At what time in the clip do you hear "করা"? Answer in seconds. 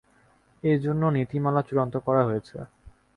2.07-2.21